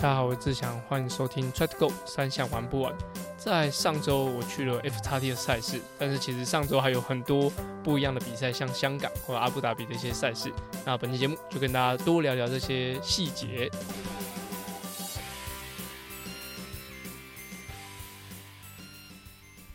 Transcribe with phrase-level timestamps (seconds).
[0.00, 2.96] 大家好，我是志祥，欢迎收听 Try to Go 三项玩不完。
[3.36, 7.52] 在上周我去了 F 叉 T 的赛事，但是其实上周还有很多
[7.84, 10.50] 不一样的比赛，像香港或阿布达比的一些赛事。
[10.86, 13.70] 那本期节目就跟大家多聊聊这些细节。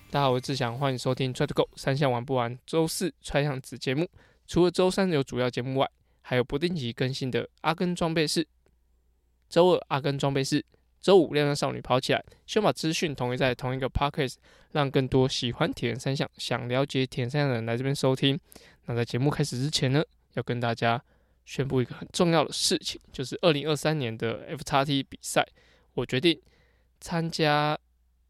[0.09, 4.09] 大家好，我是志祥，欢迎收听 Try to Go 三项玩不完周四穿项子节目。
[4.47, 5.87] 除了周三有主要节目外，
[6.23, 8.47] 还有不定期更新的阿根装备室。
[9.49, 10.63] 周二阿根装备室，
[10.99, 12.23] 周五亮亮少女跑起来。
[12.45, 14.35] 希望把资讯统一在同一个 podcast，
[14.71, 18.39] 让更多喜欢铁人三项、想了解铁人三项的人来这边收听。
[18.85, 20.03] 那在节目开始之前呢，
[20.33, 21.01] 要跟大家
[21.45, 25.45] 宣布一个很重要的事情，就是二零二三年的 F 叉 T 比赛，
[25.93, 26.39] 我决定
[26.99, 27.77] 参加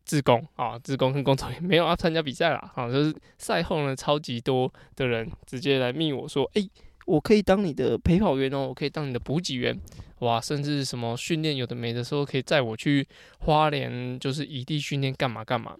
[0.03, 2.71] 自工啊，自工跟工作也没有要参加比赛啦。
[2.75, 6.69] 啊，就是赛后呢，超级多的人直接来密我说，哎。
[7.05, 9.79] 我可以当你的陪跑员哦，我可以当你的补给员，
[10.19, 13.07] 哇，甚至什么训练有的没的时候，可以载我去
[13.39, 15.75] 花莲，就是异地训练干嘛干嘛。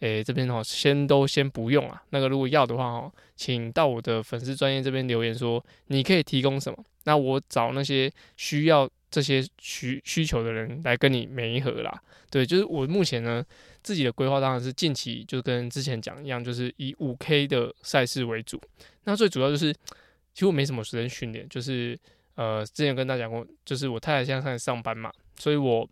[0.00, 2.02] 诶，这边哦，先都先不用啊。
[2.10, 12.02] 那个如果要的话哦，请到我的粉丝专业这边留言说你可以提供什么，那我找那些需要这些需需求的人来跟你媒合啦。
[12.30, 13.44] 对，就是我目前呢
[13.82, 18.60] 自己的规划当然是近期就跟之前讲一样，就是以五 K 的赛事为主。
[19.04, 19.74] 那最主要就是。
[20.32, 21.98] 其实我没什么时间训练，就是
[22.34, 25.88] 呃，之前跟大家讲过，就是我太太现在开始上班嘛，所以我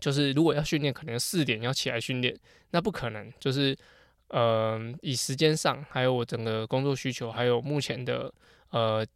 [0.00, 2.34] 就是如果要训练，可能四点要起来训练，
[2.70, 3.76] 那不可能，就是
[4.28, 8.32] 呃，以时间上，还有我整个工作需求，还有目前的
[8.70, 9.06] 呃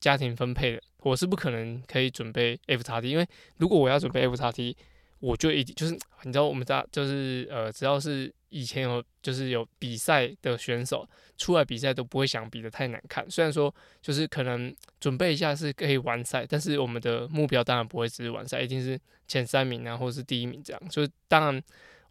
[0.00, 3.26] 家庭分配的，我是不可能可以准备 F 叉 T，因为
[3.56, 4.76] 如果我要准备 F 叉 T。
[5.20, 20.88] 我就一定就是你知道我们家就是呃只要是以前有就是有比赛的选手出来比赛都不会想比的太难看，虽然说就是可能准备一下是可以完赛，但是我们的目标当然不会只是完赛，一定是前三名啊或者是第一名这样。
[20.88, 21.62] 就是当然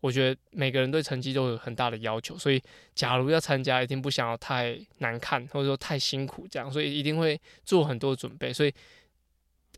[0.02, 2.62] 我觉得每个人对成绩都有很大的要求，所以
[2.94, 8.54] 假如要参加，一定不想要太难看或者说太辛苦这样，所以一定会做很多准备。
[8.54, 8.74] 所以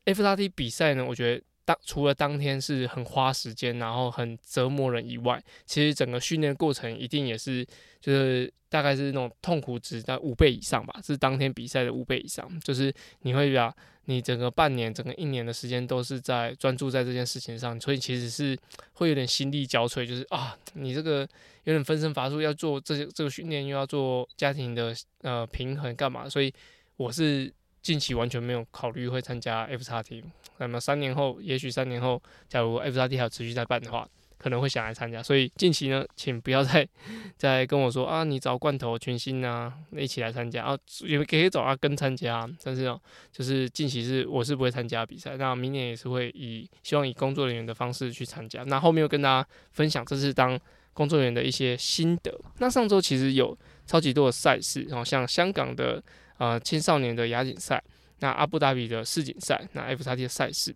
[0.06, 1.44] F 叉 T 比赛呢，我觉得。
[1.69, 7.63] 当除了当天是很花时间，然后很折磨人以外，其实整个训练过程一定也是，
[8.02, 12.59] 就是大概是那种痛苦值在五倍以上吧，是当天比赛的五倍以上。
[12.62, 12.91] 就是
[13.22, 13.72] 你会把
[14.06, 18.57] 你整个半年、整个一年的时间都是在专注在这件事情上，所以其实是
[18.94, 21.19] 会有点心力交瘁，就是啊，你这个
[21.66, 26.28] 有点分身乏术，要做这些这个训练，又要做家庭的呃平衡干嘛？
[26.28, 26.51] 所以
[26.97, 27.53] 我是。
[27.81, 30.22] 近期完全没有考虑会参加 F 叉 T，
[30.59, 35.22] 那么三年后，也许三年后，假如 F 叉 T 还有持续在办的话，可能会想来参加。
[35.24, 36.88] 所以近期呢，请不要再
[37.38, 42.50] 再跟我说啊，你找罐头群星啊，一起来参加啊，也可以找阿根参加。
[42.64, 43.00] 但是哦，
[43.31, 48.64] 就是近期是我是不会参加比赛，那明年也是会以希望以工作人员的方式去参加。
[48.64, 50.59] 那后面又跟大家分享这次当
[50.94, 52.40] 工作人员的一些心得。
[52.59, 56.03] 那上周其实有超级多的赛事，然后像香港的。
[56.40, 57.84] 呃，青少年的亚锦赛，
[58.19, 60.75] 那阿布达比的世锦赛，那 F 叉 T 的赛事，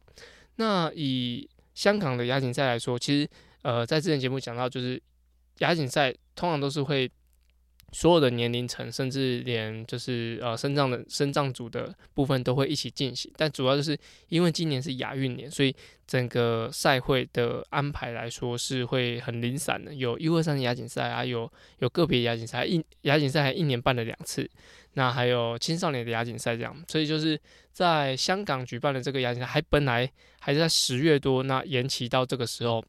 [0.55, 3.29] 那以香港的亚锦赛来说，其实
[3.61, 5.01] 呃，在之前节目讲到，就是
[5.59, 7.11] 亚锦赛通常都是会。
[7.93, 13.95] 所有的年龄层，甚至连就是呃身障的身障组的部分都会一起进行，但主要就是
[14.29, 15.73] 因为今年是亚运年，所以
[16.07, 21.49] 整个赛会的安排来说是会很零散的，有 U 二三的亚锦赛啊，有
[21.79, 24.49] 有个别亚锦赛，一亚锦赛还一年办了两次，
[24.93, 27.39] 那还有青少年的亚锦赛这样，所以就是
[27.71, 32.83] 在香港举办的这个亚锦赛，还本来还在十月多，那延期到这个时候，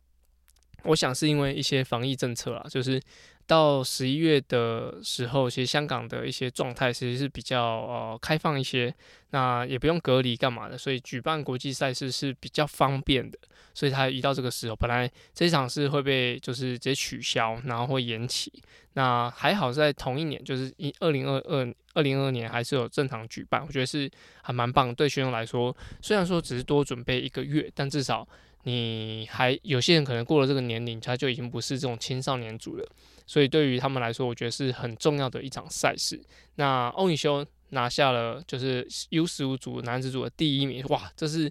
[0.85, 2.99] 我想是因为一些防疫政策啊，就是。
[3.47, 8.95] 到十一月的时候，其实香港的一些状态其实是比较呃开放一些，
[9.31, 13.39] 那也不用隔离干嘛的，所以举办国际赛事是比较方便的。
[13.77, 18.53] 所以它一到这个时候，本来这场是会被就是直接取消，然后会延期。
[18.93, 24.09] 那还好在同一年，就是一二零二二二零二年还是有正常举办，我觉得是
[24.43, 24.95] 还蛮棒。
[24.95, 28.27] 对选手来说，虽然说只是多准备一个月，但至少
[28.63, 32.89] 你还有些人可能过了这个年龄，他就已经不是这种青少年组了。
[33.27, 36.21] 所以对于他们来说，我觉得是很重要的一场赛事。
[36.57, 41.51] 那欧尼修拿下了就是 U 十五组男子组的第一名，哇，这是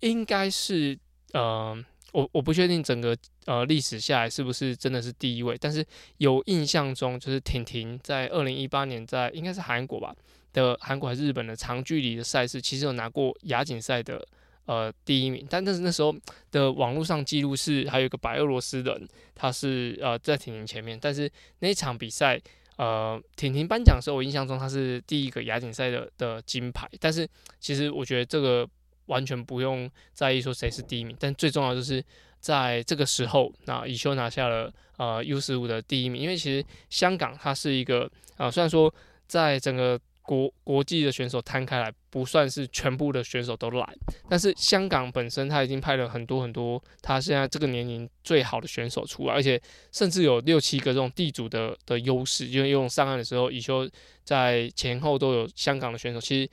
[0.00, 0.98] 应该是
[1.32, 1.76] 呃，
[2.12, 3.16] 我我不确定整个
[3.46, 5.84] 呃历史下来是不是真的是第一位，但是
[6.18, 10.14] 有印象中就是婷婷在二零一八年在应该是韩国吧
[10.52, 14.26] 的韩国还是日本的长距离的赛事，其实有拿过亚锦赛的。
[14.66, 16.14] 呃，第一名，但但是那时候
[16.50, 21.30] 的网络上记录是还有一个白俄罗斯人，他是呃在婷婷前面，但是
[21.60, 22.40] 那场比赛，
[22.76, 27.28] 呃，婷婷颁奖时候，我印象中他是第一个亚锦赛的的金牌，但是
[27.60, 28.68] 其实我觉得这个
[29.06, 32.04] 完全不用在意说谁是第一名，但最重要就是
[32.40, 38.92] 在这个时候，那以修拿下了呃 U 十五的第一名，因为其实香港它是一个啊，虽然说
[39.28, 43.86] 在整个国国际的选手摊开来，不算是全部的选手都来，
[44.26, 49.60] 但是香港本身他已经派了很多很多他现在这个年龄最好的选手出来，而且
[49.92, 53.86] 甚至有六七个这种地主的的优势，因为用上岸的时候，以修
[54.24, 56.50] 在前后都有香港的选手，其实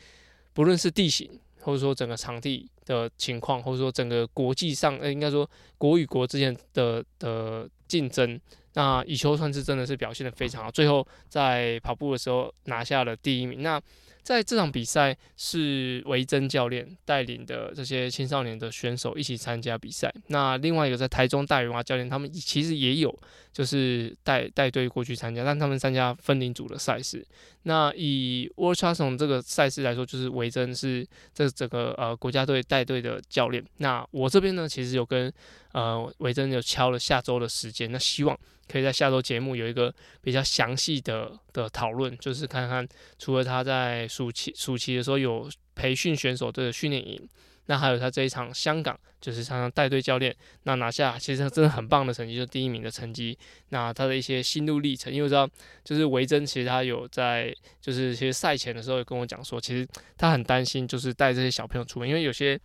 [0.51, 1.39] 不论是地形。
[1.65, 8.37] 或者说整个场地的情况，或者说整个国际上，呃，应该说国与国之间的的竞争，
[8.73, 13.63] 那以秋算是真的是表现的非常好，最后在跑步的时候拿下了第一名。
[13.63, 13.81] 那
[14.23, 20.11] 在这场比赛是维珍教练带领的这些青少年的选手一起参加比赛。
[20.27, 23.13] 那另外一个在台中大圆娃教练，他们其实也有
[23.51, 27.25] 就是带带队过去参加，但他们参加分龄组的赛事。
[27.63, 33.63] 那以 World c h a s o n 这个赛事来说，就是维珍是这整个呃国家队带队的教练。
[33.77, 35.31] 那我这边呢，其实有跟
[35.73, 38.39] 呃维珍有敲了下周的时间，那希望。
[38.67, 42.87] 可以在下周节目有一个比较详细的的讨论，就是看看
[43.19, 47.27] 除了他在暑期暑期的时候有培训选手的训练营，
[47.65, 53.37] 那还有他这一场香港就是常常带队教练，那拿下其实真的很棒的成绩，就是第一名的成绩。
[53.69, 55.49] 那他的一些心路历程，因为我知道
[55.83, 59.87] 就是维珍其实他有在就是其实赛前的时候有跟我讲说，其实
[60.17, 62.59] 他很担心就是带这些小朋友出门，因为有些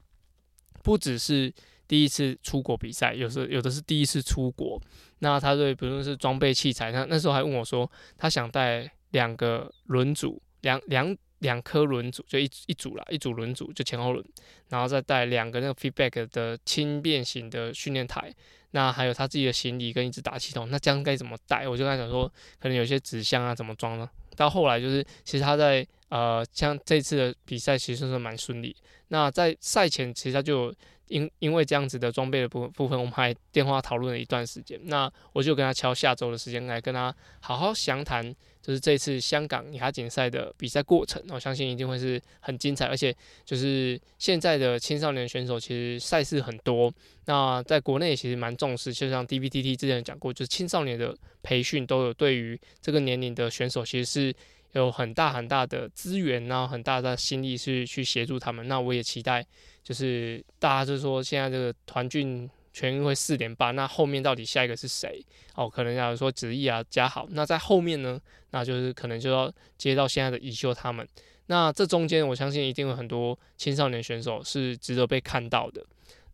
[0.82, 1.52] 不只是。
[1.88, 4.78] 第一次出国比赛，有时候有的是第一次出国，
[5.20, 14.22] 那他对不论是装备器材，他那时候还问我说，他想带两个轮组，两两两颗轮组，就一一组啦，一组轮组就前后轮，
[14.68, 18.30] 然后再带两个那个 feedback 的轻便型的训练台，
[18.72, 21.66] 那还有他自己的行李跟一支打气筒，那这样该怎么带？
[21.66, 22.30] 我就跟他讲说，
[22.60, 24.08] 可能有些纸箱啊怎么装呢？
[24.36, 28.76] 到后来就是，其实他在呃，像这次的比赛其实是蛮顺利，
[29.08, 30.70] 那在赛前其实他就。
[31.08, 34.78] 因因为这样子的装备的部部分，我们还电话讨论了一段时间。
[34.84, 41.22] 那我就跟他敲下周的时间来跟他好好详谈，就是这次香港亚锦赛的比赛过程。
[41.30, 43.14] 我相信一定会是很精彩，而且
[43.44, 46.92] 就是现在的青少年选手其实赛事很多。
[47.26, 54.34] 那在国内其实蛮重视，就像 DBTT 之前讲过，就是青少年的培训都有对于这个年龄的选手其实是
[54.72, 58.66] 有很大很大的资源，然后很大的心力是去协助他们。
[58.68, 59.46] 那我也期待。
[59.82, 65.24] 就是大家就是说，现在这个团俊全运会四连霸，那后面到底下一个是谁？
[65.54, 67.26] 哦，可能要说子毅啊、加好。
[67.30, 68.20] 那在后面呢，
[68.50, 71.08] 那就是可能就要接到现在的乙秀他们。
[71.46, 75.82] 那这中间，我相信一定有很多青少年选手是值得被看到的。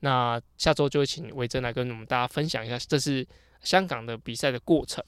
[0.00, 3.24] 那下周就会请维珍来跟我们大家分享一下，这是
[3.60, 5.04] 香港的比赛的过程。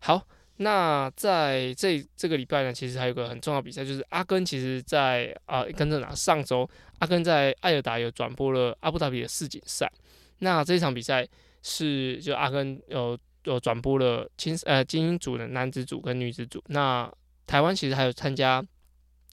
[0.00, 0.22] 好。
[0.58, 6.68] 那在这这个礼拜呢，其实还有个很重要比赛，就是阿根其实，在啊跟着哪上周
[6.98, 9.90] 阿根在艾尔达有转播了阿布达比的世锦赛。
[10.38, 11.26] 那这场比赛
[11.62, 16.62] 是就阿根有有转播了青呃精英组的男子组跟女子组。
[16.68, 17.10] 那
[17.46, 18.64] 台湾其实还有参加。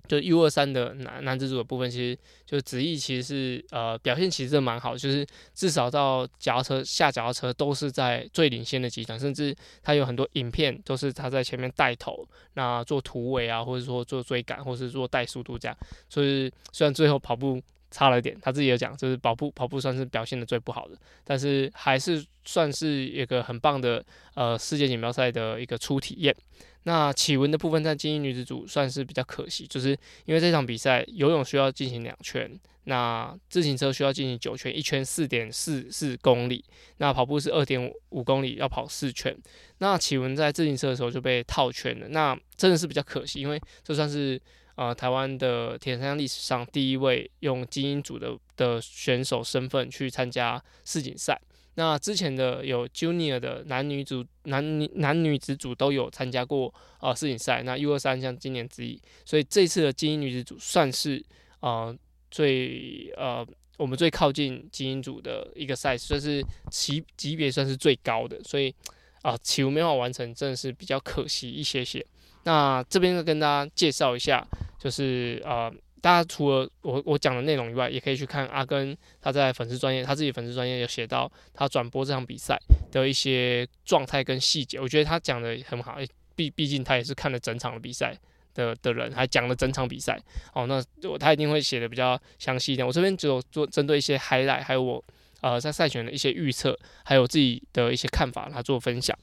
[0.07, 15.77] 就 U 二三的男男子组的部分，其实就子毅其实是呃表现其实蛮好，就是至少到脚车下脚车都是在最领先的集团，甚至他有很多影片都是他在前面带头，那做突围啊，或者说做追赶，或是做带速度这样。
[16.09, 17.61] 所以虽然最后跑步
[17.94, 26.35] 差了点，他自己有讲，就是跑步跑步算是表现的最不好的，但是还是算是一个很棒的呃世界锦标赛的一个初体验。
[26.85, 29.92] 那启文的部分在精英女子组算是比较可惜，就是
[30.26, 36.66] 因为这场比赛游泳需要进行两圈，那自行车需要进行九圈，一圈四点四四公里，
[36.97, 39.33] 那跑步是二点五公里，要跑四圈。
[39.78, 44.42] 那启文在自行车的时候就被套圈了，那真的是比较可惜，因为这算是
[44.75, 51.39] 呃台湾的铁人三项历史上第一位用精英组的的选手身份去参加世锦赛。
[51.75, 57.63] 那之前的有 Junior 的男女组、男女男女子组都有参加过啊世锦赛。
[57.63, 61.25] 那 U 二三像今年之一，所以这次的精英女子组算是
[61.61, 61.92] 啊
[62.30, 63.44] 最呃
[63.77, 68.39] 我们最靠近精英组的一个赛事，算是级级别算是最高的。
[68.44, 68.71] 所以
[69.23, 72.06] 啊起舞没有完成，真的是比较可惜一些些。
[72.44, 74.45] 那这边跟大家介绍一下，
[74.80, 75.71] 就是啊。
[76.04, 82.59] 大家除了我我讲的内容以外，也可以去看阿根他在粉丝专业，他自己粉丝专业有写到他转播这场比赛
[82.92, 84.78] 的一些状态跟细节。
[84.81, 85.97] 我觉得他讲的很好，
[86.35, 88.14] 毕毕竟他也是看了整场的比赛
[88.54, 90.19] 的的人，还讲了整场比赛。
[90.54, 90.83] 哦，那
[91.18, 92.85] 他一定会写的比较详细一点。
[92.85, 95.02] 我这边只有做针对一些 highlight，还有我
[95.40, 99.18] 呃在赛前的一些预测，还有自己的一些看法来做分享。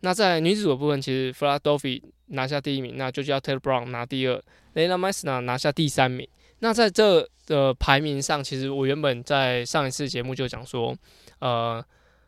[0.00, 4.42] 那在女子组的部分，其实 f l a d o f i 拿下第一名，那就叫 Taylor Brown 拿第二
[4.74, 6.28] ，Layla Meissner 拿下第三名。
[6.60, 10.96] 那在这的排名上，其实我原本在上一次节目就讲说，
[11.40, 11.84] 呃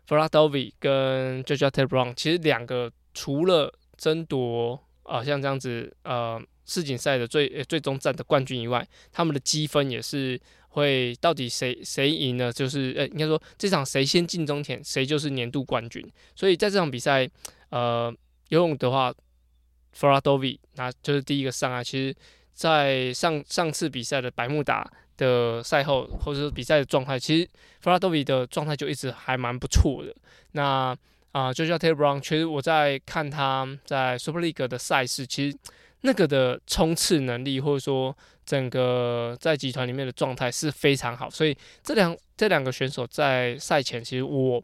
[0.06, 2.14] f r a d o v i 跟 j o j o t e Brown
[2.14, 12.50] 其实两个除了争夺啊像这样子呃世锦赛的最最终战的冠军以外，他们的积分也是会到底谁谁赢呢？
[12.52, 16.04] 就是呃应该说这场谁先进终点，谁就是年度冠军。
[16.34, 17.28] 所以在这场比赛，
[17.72, 18.14] 呃
[18.50, 19.12] 游泳的话
[19.92, 22.14] f r a d o v i 那就是第一个上啊，其实。
[22.54, 24.86] 在上上次比赛的百慕达
[25.16, 27.48] 的赛后，或者说比赛的状态，其实
[27.80, 30.14] 弗拉多比的状态就一直还蛮不错的。
[30.52, 30.94] 那
[31.32, 35.56] 啊，就叫 TAYBROWN 其实我在看他在 Super League 的赛事，其实
[36.02, 38.14] 那个的冲刺能力，或者说
[38.44, 41.30] 整个在集团里面的状态是非常好。
[41.30, 44.62] 所以这两这两个选手在赛前，其实我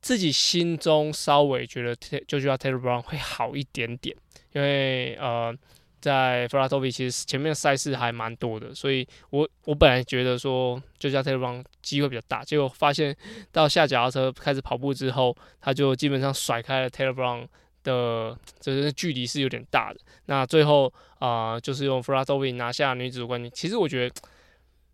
[0.00, 1.94] 自己心中稍微觉得
[2.26, 4.16] 就叫 Taylor Brown 会好一点点，
[4.52, 5.56] 因为呃。
[6.00, 13.14] 在弗拉多比，其实前面赛事还蛮多的，所以我我本来觉得说就叫 Taylor Brown 机会比较大，结果发现
[13.52, 17.46] 到下脚踏车开始跑步之后，他就基本上甩开了 Taylor Brown
[17.84, 20.00] 的，就是距离是有点大的。
[20.24, 23.52] 那最后啊，就是用弗拉多比拿下女子冠军。
[23.54, 24.14] 其实我觉得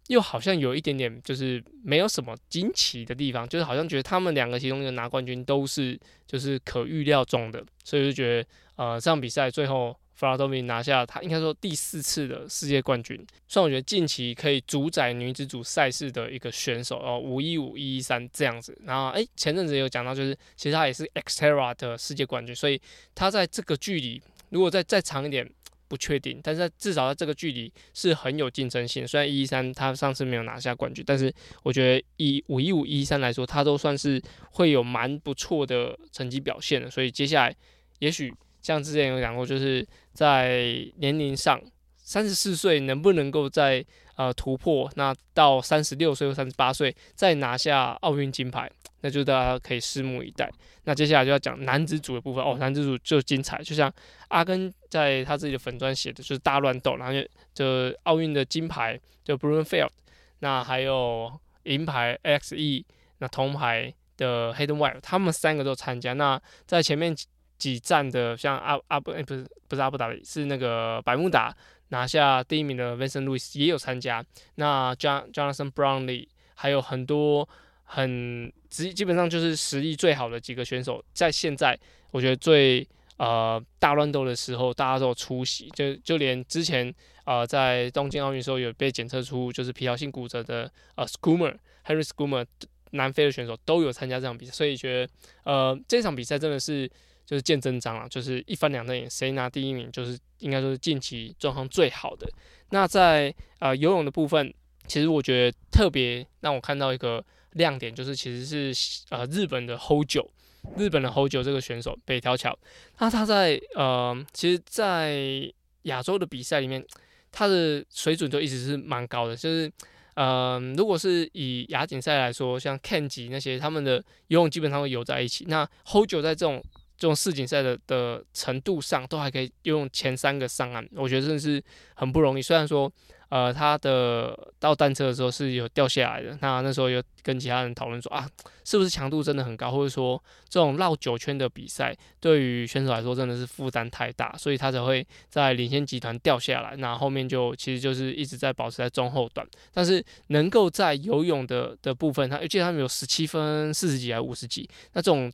[0.08, 9.96] 又好像有一点点，就是没有什么惊奇的地方，就是好像觉得他们两个其中一个拿冠军都是就是可预料中的，所以就觉得呃这场比赛最后。
[10.16, 18.75] 弗拉多米拿下他应该说第四次的世界冠军，算我觉得近期可以主宰女子组赛事的一个选手哦，五一五一一三这样子。
[18.86, 22.80] 然后哎，前阵子有讲到，就是其实他也是 Xterra 的世界冠军，所以
[23.14, 25.46] 他在这个距离，如果再再长一点
[25.88, 29.06] 不确定，但是至少在这个距离是很有竞争性。
[29.06, 36.90] 虽然一一三他上次没有拿下冠军，但是我觉得以五一五一一三来说，他都算是会有蛮不错的成绩表现的。
[36.90, 37.56] 所以接下来
[37.98, 38.32] 也许。
[38.62, 41.62] 像之前有讲过，就是在年龄上，
[41.94, 43.84] 三十四岁能不能够在
[44.16, 48.68] 呃突破，那到三十六岁或三十八岁再拿下奥运金牌，
[49.02, 50.50] 那就大家可以拭目以待。
[50.82, 53.92] 那接下来就要讲男子组的部分哦，男子组就精彩，就像
[54.30, 57.64] 阿根在他自己的粉砖写的，就是大乱斗，然后就
[58.04, 59.90] 奥运的金牌就 Bruno Field，
[60.38, 61.30] 那还有
[61.64, 62.84] 银牌 Xe，
[63.18, 66.12] 那铜牌的 Hayden Wild，他们三个都参加。
[66.14, 67.14] 那在前面。
[67.58, 71.56] 几站的，像阿阿布，不是不是阿布达比，是那个百慕达
[71.88, 74.22] 拿下第一名的 Vincent Louis 也有参加。
[74.56, 77.48] 那 John Jonathan Brownlee 还有很多
[77.84, 81.74] 很基基本上就是实力最好的几个选手，在现在
[82.10, 82.86] 我觉得最
[83.16, 86.94] 呃大乱斗的时候，大家都有出席，就就连之前
[87.25, 92.44] 呃在东京奥运时候有被检测出就是疲劳性骨折的呃 Scoomer Harry Scoomer
[92.90, 95.12] 南非的选手都有参加这场比赛，所以觉得
[95.44, 96.90] 呃这场比赛真的是。
[97.26, 102.30] 就是见真章了，就是一翻两瞪眼，谁拿第一名就是应该说是近期状况最好的。
[102.70, 104.54] 那在呃游泳的部分，
[104.87, 110.30] 其实我觉得特别让我看到一个亮点，就是其实是呃日本的 Ho 九，
[110.76, 112.56] 日本的 h o j o 这个选手北条桥，
[112.99, 115.50] 那他在呃其实，在
[115.82, 116.85] 亚洲的比赛里面，
[117.32, 119.37] 他的水准就一直是蛮高的。
[119.37, 119.70] 就是
[120.14, 123.96] 呃如果是以亚锦赛来说，像 Ken 级那些他们的
[124.28, 126.62] 游泳基本上会游在一起，那 h o j o 在这种
[126.98, 131.62] 这种世锦赛的的程度上，都还可以用前三个上岸，我觉得真的是
[131.94, 132.42] 很不容易。
[132.42, 132.90] 虽然说，
[133.28, 138.26] 呃，他的到单车的时候是有掉下来的，那那时候有跟其他人讨论说啊，
[138.64, 146.76] 是不是强度真的很高，或者说这种绕九圈的比赛对于选手来说真的是负担太大，所以他才会在领先集团掉下来。
[146.76, 155.30] 那后面就其实就是一直在保持在中后段，但是能够在游泳的的部分，他而且他们有十七分四十几还五十几，那这种。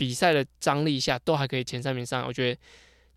[0.00, 2.58] 比赛的张力下都还可以前三名上，我觉得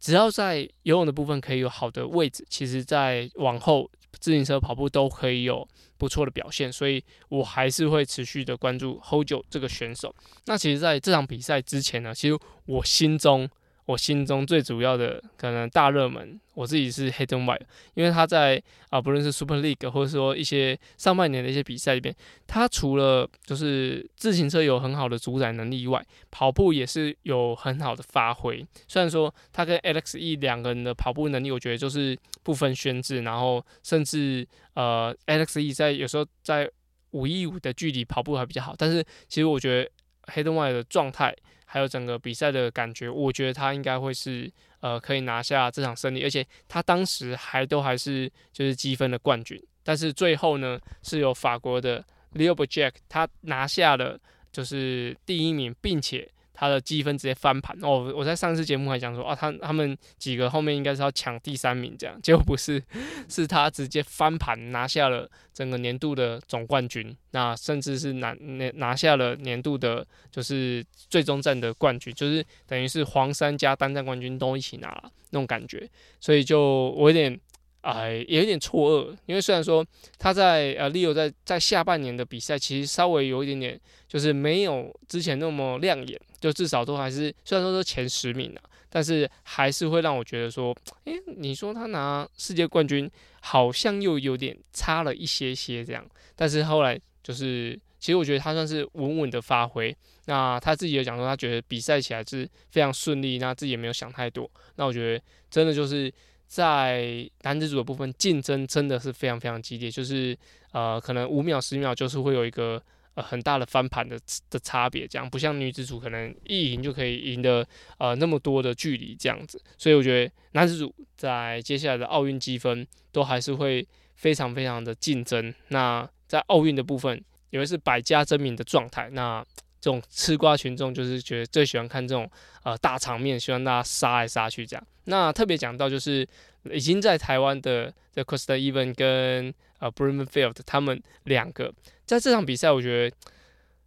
[0.01, 5.65] 只要在游泳的部分可以有好的位置，其实在往后自行车、跑步都可以有
[5.97, 10.13] 不错的表现，所以我还是会持续的关注 Hold 九这个选手。
[10.45, 13.49] 那其实在这场比赛之前呢，其实我心中。
[13.85, 17.61] 我心中最主要的可能大热门，我自己是 Hayden White，
[17.95, 22.15] 因为他在啊，不论是 Super League 或者说一些上半年的一些比赛里边，
[22.47, 28.65] 他除了就是自行车有很好的主宰能力以外，跑步也是有很好的发挥。
[28.87, 36.69] 虽然说他跟 Alex E 两个人的跑步能力，我觉得就是不分轩制，然后甚至呃 Alex E 在有时候在
[37.11, 39.91] 五一五的距离跑步还比较好，但是其实我觉得
[40.33, 41.35] Hayden White 的状态。
[41.73, 44.47] 还有整个比赛的感觉，我觉得他应该会是
[44.79, 54.19] 呃可以拿下这场胜利，而且他当时还都还是就是积分的冠军，但是最后呢是由法国的 Leo b j a c k 他拿下了
[54.51, 58.13] 就是第一名，并且他的积分直接翻盘哦！
[58.15, 62.81] 我在上次节目还讲说啊，他他们几个后面应该是要抢第三名这样， 结果不是，
[63.27, 77.39] 是他直接翻盘拿下了整个年度的总冠军，那甚至是拿拿拿下了年度的，就是最终战的冠军，就是等于是黄山加单战冠军都一起拿了那种感觉，所以就我有点。
[77.83, 79.85] 哎，也有点错愕，因为虽然说
[80.17, 90.73] 他在呃，Leo 在在下半年的比赛其实稍微有一点点，就是没有之前那么亮眼，就至少都还是虽然说是前十名啊，但是还是会让我觉得说，
[91.03, 93.11] 诶，你说他拿世界冠军
[93.41, 96.05] 好像又有点差了一些些这样，
[96.37, 99.93] 但是后来就是，其实我觉得他算是稳稳的发挥，
[100.27, 105.21] 那他自己也讲说，他觉得比赛起来是非常顺利，那自己也没有想太多，那我觉得
[105.51, 106.09] 真的就是。
[106.53, 110.37] 在男子组的部分，竞争真的是非常非常激烈，就是
[110.71, 112.79] 呃，可能五秒十秒就是会有一个
[113.15, 114.19] 呃很大的翻盘的
[114.51, 117.67] 的差别，这样不像女子组可能一赢就可以赢得
[117.97, 125.51] 呃那么多的距离这样子，所以我觉得男子组在接下来的奥运积分都还是会非常非常的竞争。
[125.69, 127.19] 那在奥运的部分，
[127.49, 129.43] 以为是百家争鸣的状态，那。
[129.83, 132.29] 这种吃瓜群众就是觉得最喜欢看这种
[132.63, 134.87] 呃大场面，希望大家杀来杀去这样。
[135.03, 136.25] 那特别讲到就是
[136.71, 141.69] 已经在台湾的的 Costa Even 跟呃 b r i m a n Field 他们两个
[142.05, 143.13] 在这场比赛，我觉得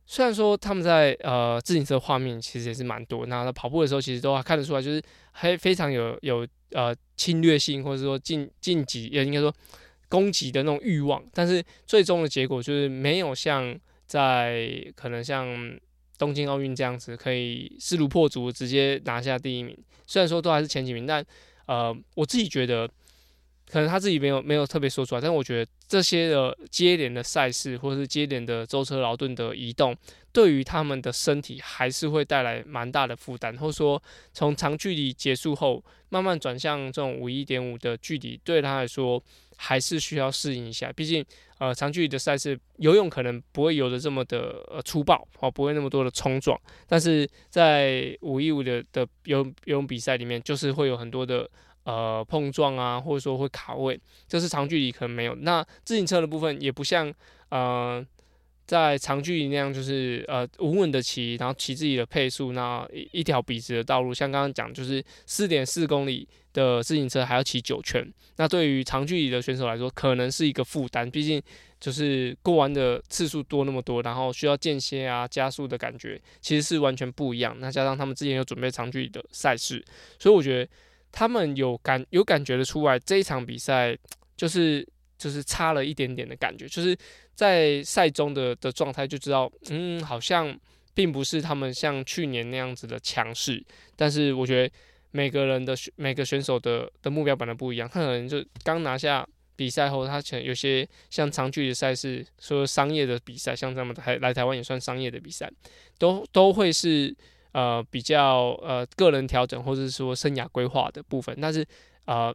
[0.04, 9.50] 虽然说他们在呃自行车画面其实也是蛮多，那他跑步的时候其实都看得出来，就是还非常有有呃侵略性或者说进晋级也应该说
[10.10, 13.74] 攻击的那种欲望，但是最终的结果就是没有像
[14.06, 15.80] 在可能像。
[16.18, 19.76] 东京奥运这样子可以势如破竹，直接拿下第一名。
[20.06, 21.24] 虽然说都还是前几名，但
[21.66, 22.88] 呃，我自己觉得，
[23.70, 25.20] 可能他自己没有没有特别说出来。
[25.20, 29.96] 但我觉得这些的接连的赛事，或者是接连的舟车劳顿的移动，
[30.32, 33.56] 对于他们的身体还是会带来蛮大的负担。
[33.56, 39.22] 或者说，从长距离结束后，慢慢转向这种五一点五的距离，对他来说。
[39.56, 41.24] 还是需要适应一下，毕竟
[41.58, 51.48] 呃长距离的赛事游泳可能不会游的这么的呃粗暴哦，不会那么多的冲撞，但是在五一五的的游游泳比赛里面，就是会有很多的
[51.84, 55.34] 呃碰撞啊，或者说会卡位，这是长距离可能没有。
[55.34, 57.12] 那自行车的部分也不像
[57.50, 58.06] 呃。
[58.66, 68.04] 在长距离那样，就是呃稳稳的骑，然后骑自己的配速，那一一条笔直的道路，像刚刚讲，就是四点四公里的自行车还要骑九圈，
[68.36, 71.40] 那对于长距离的选手来说，可能是一个负担，毕竟
[71.78, 77.56] 就是过弯的次数多那么多，然后需要间歇啊加速的感觉，其实是完全不一样。
[77.60, 79.84] 那加上他们之前有准备长距离的赛事，
[80.18, 80.68] 所以我觉得
[81.12, 83.96] 他们有感有感觉的出来，这一场比赛
[84.36, 84.86] 就是
[85.18, 86.96] 就是差了一点点的感觉，就是。
[87.36, 90.58] 在赛中的的状态就知道，嗯，好像
[90.94, 93.62] 并不是他们像去年那样子的强势。
[93.94, 94.74] 但是我觉得
[95.10, 105.46] 每个人的每个选手的的目标本来不一样，他可能就刚拿下比赛后，他可能有些像长距离赛事，说商业的比赛，像他们台来台湾也算商业的比赛，
[105.98, 107.14] 都都会是
[107.52, 111.36] 呃比较呃个人调整或者是说生涯规划的部分。
[111.38, 111.62] 但是
[112.06, 112.34] 呃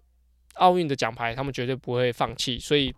[0.56, 2.94] 奥运的奖牌他们绝对不会放弃，所以。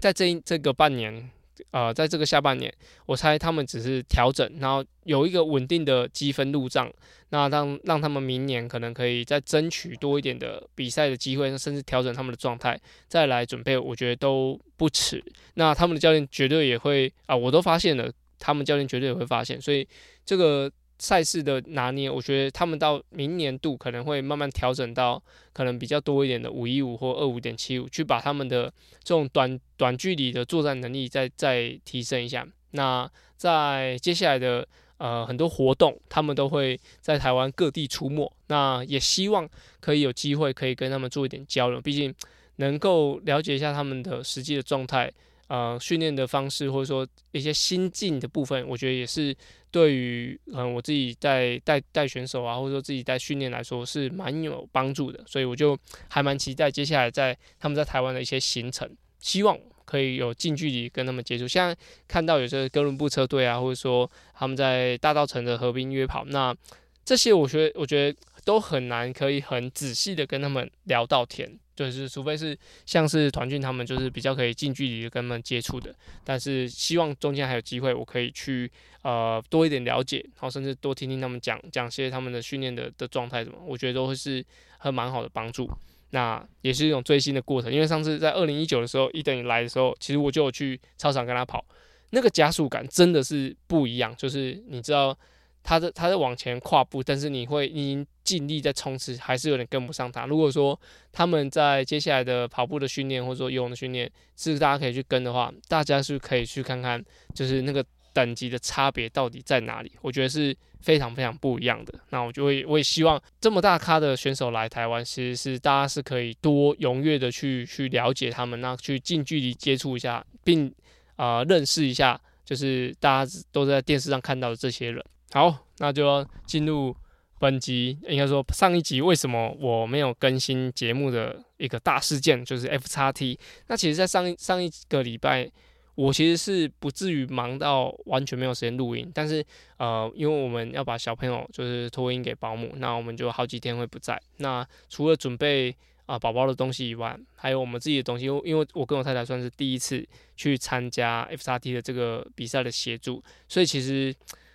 [0.00, 1.30] 在这这个半年，
[1.70, 2.72] 呃，在这个下半年，
[3.04, 6.90] 我猜他们只是调整，然后有一个稳定的积分入账，
[7.28, 15.22] 那让让他们明年可能可以再争取多一点的比赛的机会，甚至调整他们的状态，再来准备，我觉得都不迟。
[15.54, 19.86] 那他们的教练绝对也会啊，我都发现了，他们教练绝对也会发现，所以
[20.24, 20.72] 这个。
[21.02, 25.20] 赛事的拿捏，我觉得他们到明年度可能会慢慢调整到
[25.52, 32.46] 可能比较多一点的五一五或二五点七五，去把他们的这种短短距离的作战能力再再提升一下。
[32.70, 34.64] 那在接下来的
[34.98, 38.32] 呃很多活动，他们都会在台湾各地出没。
[38.46, 39.48] 那也希望
[39.80, 42.14] 可以有机会可以跟他们做一点交流，毕竟
[42.56, 45.12] 能够了解一下他们的实际的状态。
[45.52, 49.36] 呃，训练的方式或者说一些心境的部分，我觉得也是
[49.70, 61.46] 对于嗯我自己在带带选手啊，或者说自己带训练来说是蛮有帮助的，所以我就还蛮期待接下来在他们在台湾的一些行程，希望可以有近距离跟他们接触。
[61.46, 61.76] 现在
[62.08, 66.56] 看到有些哥伦布车队啊，或者说他们在大道城的河滨约跑，那
[67.04, 71.58] 这些我觉得我觉得都很难可以很仔细的跟他们聊到天。
[71.74, 72.56] 就是除非是
[72.86, 78.70] 像是团俊他们，就是比较可以近距离跟他们接触的，但是希望中间还有机会，我可以去
[79.02, 84.44] 呃多一点了解，然后甚至多听听他们讲讲些他们的训练的的状态什么，我觉得都会是
[84.78, 85.70] 很蛮好的帮助。
[86.10, 91.64] 那也是一种追星的过程，因为上次在二零一九的时候，伊登来的时候，其实我就有去操场跟他跑，
[92.10, 95.18] 那个加速感真的是不一样，就是你知道
[95.62, 100.26] 他的他在往前跨步，但是你会你尽力在冲刺，还是有点跟不上他。
[100.26, 100.78] 如果说
[101.12, 107.02] 他们在接下来的跑步的训练或者说游泳的训练是大家可以去跟的话，大家是可以去看看，
[107.34, 109.92] 就是那个等级的差别到底在哪里。
[110.00, 111.94] 我觉得是非常非常不一样的。
[112.10, 120.72] 那我就会我也希望这么大咖的选手来台湾，其实是大家是可以多踊跃的去去了解他们，那去近距离接触一下，并
[121.16, 125.02] 啊认识一下，就是大家都在电视上看到的这些人。
[125.32, 126.94] 好，那就要进入
[127.38, 133.38] 本集，应该说上一集为什么我没有更新节目的一个大事件，就是 F 叉 T。
[133.68, 135.50] 那其实，在上一上一个礼拜，
[135.94, 139.42] 我其实是不至于忙到完全没有时间录音，但是
[139.78, 144.20] 呃，因为我们要把小朋友就是托婴给保姆，那我们就好几天会不在。
[144.36, 154.14] 那除了准备啊宝宝的东西以外，还有我们自己的东西，因为因为我跟我太太算是第一次去参加 F 叉 T 的这个比赛的协助，所以其实。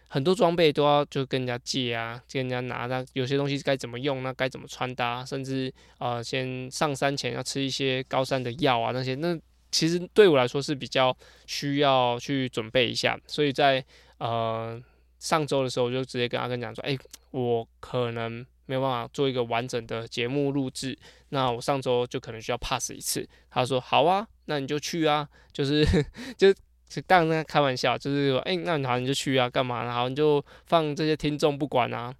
[0.10, 2.86] 很多装备都要就跟人家借啊，跟人家拿。
[2.86, 9.38] 那有些东西该怎么用，那该怎么穿搭，甚至呃，先上山前要吃一些高山的药啊，那些那
[9.70, 11.16] 其实对我来说是比较
[11.46, 13.20] 需要去准备一下。
[13.28, 13.84] 所以在
[14.18, 14.82] 呃
[15.20, 16.98] 上周的时候，我就直接跟阿根讲说，哎，
[17.32, 20.98] 我可能没有办法做一个完整的节目录制，
[21.30, 23.28] 那我上周就可能需要 pass 一次。
[23.50, 25.86] 他说好啊，那你就去啊，就是
[26.38, 26.54] 就。
[26.90, 29.84] 是当然开玩笑，就是说，哎，那你好，你就去啊，干嘛？
[29.84, 32.14] 然后你就放这些听众不管啊。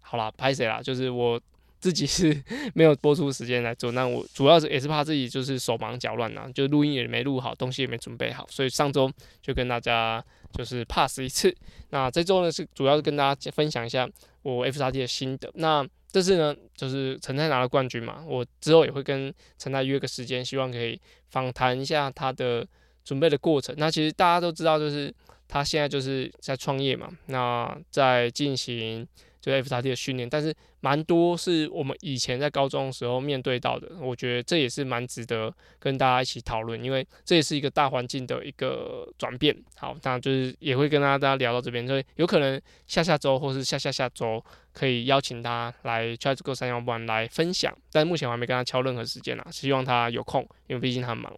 [0.00, 0.80] 好啦，拍谁啦？
[0.82, 1.38] 就是我
[1.78, 2.42] 自己是
[2.74, 9.08] 没有播出时间来做，那我主要是也是怕自己就是手忙脚乱啊，就录音也没录好，东西也没准备好，所以上周
[9.42, 11.54] 就跟大家就是 pass 一次。
[11.90, 14.08] 那这周呢是主要是跟大家分享一下
[14.42, 15.50] 我 F 叉 T 的心得。
[15.54, 22.66] 那这次呢就是陈太拿了冠军嘛，我之后也会跟陈太约个时间，希望可以访谈一下他的。
[23.08, 25.10] 准备的过程，那其实大家都知道，就是
[25.48, 29.08] 他现在就是在创业嘛，那在进行
[29.40, 39.56] 就 F 叉 T 的训练，但是蛮多是我们以前在高中的时候面对到的，我觉得这也是蛮值得跟大家一起讨论，因为这也是一个大环境的一个转变。
[39.76, 44.44] 好，那就是也会跟大家聊到这边，所以有可能下下周或是下下下周
[44.74, 51.34] 可以邀请他来 Try to Go 三幺八来分享，但目前我还没跟他敲任何时间啊，希望他有空，因为毕竟他很忙。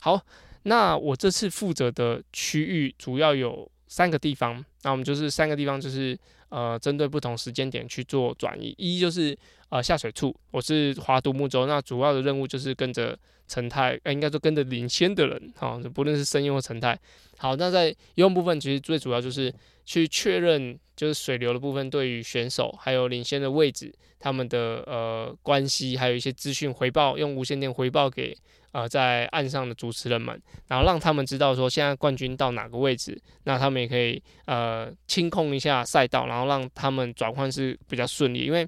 [0.00, 0.20] 好。
[0.64, 8.74] 那我这次负责的区域主要有三个地方，那我们就是三个地方，就是呃，针对不同时间点去做转移。
[8.78, 9.36] 一就是
[9.74, 16.96] 呃下水处，我是划独木舟，那主要的任务就是跟着陈泰，应该说跟着领先的人，哈，不论是声音或陈泰。
[17.38, 19.52] 好，那在游泳部分，其实最主要就是
[19.84, 28.32] 去确认，就是水流的部分对于选手还有领先的位置，他们的呃关系，还有一些资讯回报，用无线电回报给。
[28.70, 38.40] 呃，在岸上的主持人们，然后让他们知道说现在冠军到哪个位置，那他们也可以呃清空一下赛道，然后让他们转换是比较顺利。
[38.40, 38.66] 因为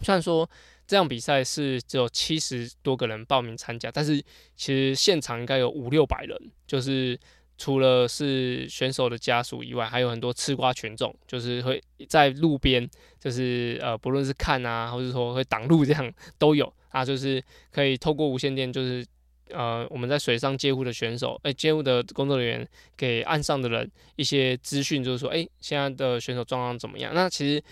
[0.00, 0.48] 虽然说
[0.86, 4.16] 这样比赛是只有七十多个人报名参加，但是
[4.56, 7.18] 其实现场应该有五六百人，就是
[7.56, 19.04] 除了是选手的家属以外，还有很多吃瓜群众，就是会在路边，就是呃不论是看啊，或者说会挡路这样都有啊，就是可以透过无线电，就是。
[19.50, 27.12] 呃，我们在水上接护的选手，哎，接护的工作人员给岸上的人一些资讯，就是说，哎，现在的选手状况怎么样？
[27.14, 27.62] 那其实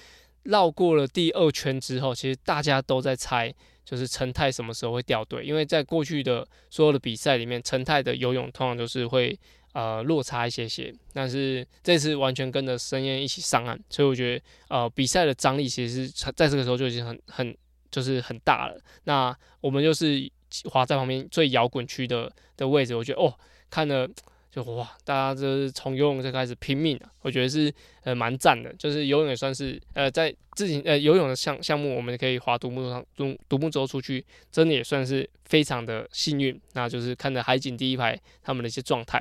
[0.45, 3.53] 绕过了第二圈之后，其实大家都在猜，
[3.85, 5.45] 就是陈泰什么时候会掉队？
[5.45, 9.39] 因为在过去的所有的比赛里面，陈泰的游泳通常都是会
[9.73, 17.57] 呃落差一些些，但是这次完全跟着申燕一起上岸，所以我觉得呃比赛的张力其实是在这个时候就已经很很
[17.91, 18.81] 就是很大了。
[19.05, 20.31] 那我们就是。
[20.67, 23.33] 滑在旁边最摇滚区的的位置，我觉得哦，
[23.71, 24.07] 看了
[24.55, 27.73] 就哇，大家就是从游泳就开始拼命了，我觉得是
[28.05, 28.71] 呃蛮赞的。
[28.75, 36.61] 就是游泳也算是呃在自己呃游泳的项项目，我们可以划独木上独独木舟出去，真的也算是非常的幸运。
[36.75, 39.19] 那就是看着海景第一排他们的一些状态。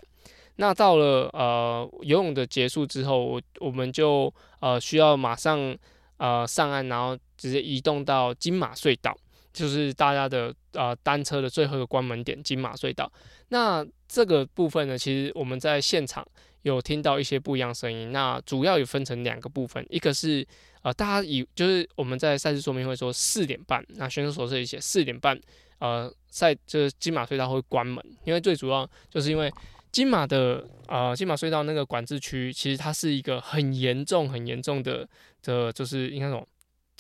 [0.58, 5.74] 那到了呃游泳的结束之后，我我们就呃需要马上
[6.18, 9.18] 呃上岸，然后直接移动到金马隧道。
[9.54, 13.12] 就是大家的呃单车的最后一个关门点金马隧道。
[13.50, 16.28] 那这个部分呢，其实我们在现场
[16.64, 18.12] 有听到一些不一样声音。
[18.12, 20.46] 那主要有分成两个部分，一个是
[20.82, 25.40] 呃大家以就是我们在赛事说明会说四点半，那选手所这里写四点半，
[25.80, 29.50] 呃赛就是金马隧道会关门，因为最主要就是因为
[29.94, 35.08] 金马的呃金马隧道那个管制区，其实它是一个很严重很严重的
[35.42, 36.46] 的，就是应该说。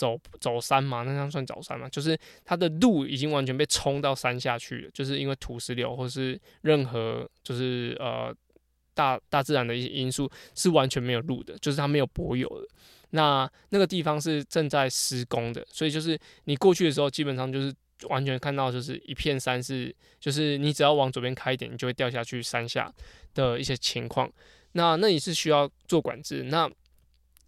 [0.01, 1.87] 走走山嘛，那样算走山嘛？
[1.89, 8.35] 就是它的路已经完全被冲到山下去了，就是因为土石流或是任何就是呃。
[8.93, 12.67] 大大自然的一些因素是完全没有路的，就是它没有柏油的。
[13.11, 17.73] 那那个地方是正在施工的，所以就是你过去的时候，基本上就是
[18.09, 22.93] 完全看到就是一片山，是就是你只要往左边开一点，你就会掉下去山下
[23.33, 24.29] 的一些情况。
[24.73, 26.43] 那那也是需要做管制。
[26.43, 26.69] 那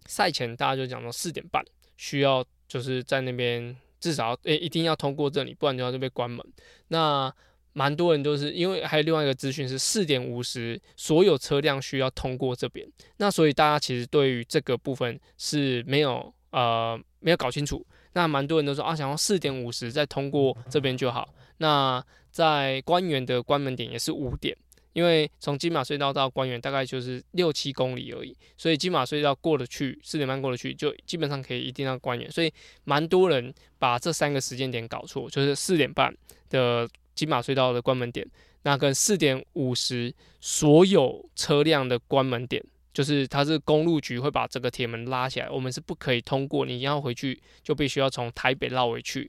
[0.06, 1.62] 赛前大家就讲到四点半
[1.96, 6.44] 需要就是在那边至少诶一定要通过这里，不然就要就被关门。
[6.88, 7.32] 那
[7.72, 12.86] 蛮多人都是因为还有另外一个资讯是四点五十所有车辆需要通过这边。
[13.16, 17.84] 那所以大家其实对于这个部分是没有呃没有搞清楚。
[18.12, 21.34] 那蛮多人都说啊，想要四点五十再通过这边就好。
[21.56, 24.56] 那在官员的关门点也是五点。
[24.94, 32.30] 因为从金马隧道到官园大概就是六七公里而已，所以金马隧道过得去，四点半过得去，就基本上可以一定到官园。
[32.30, 32.50] 所以
[32.84, 36.16] 蛮多人把这三个时间点搞错，就是四点半
[36.48, 38.24] 的金马隧道的关门点，
[38.62, 49.28] 那跟四点五十所有车辆的关门点，就是它是公路局会把这个铁门拉起来，我们是不可以通过，你要回去就必须要从台北绕回去。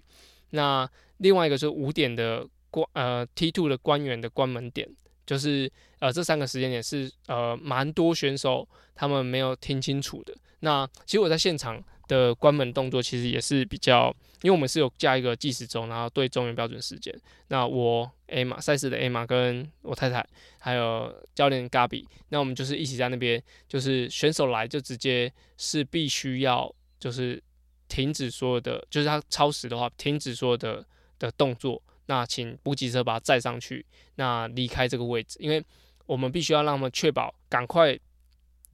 [0.52, 4.88] 那另外一个是五点的关呃 T two 的官员的关门点。
[5.26, 10.36] 就是呃，这三个时间点是呃，蛮多选手他们没有听清楚的。
[10.60, 17.14] 那其实我在现场的关门动作其实也是比较，因为我们是有加一个计时钟，然后对中原标准时间。
[17.48, 20.26] 那我 A 马赛事的 A 马跟我太太
[20.60, 27.42] 还有教练 Gabi，那我们就是一起在那边，就是选手来就直接是必须要就是
[27.88, 30.86] 停止所有的，就是他超时的话停止所有的
[31.20, 31.82] 的动作。
[32.08, 35.64] 那请补给车把它载上去，那离开这个位置，因为
[36.06, 37.98] 我们必须要让他们确保赶快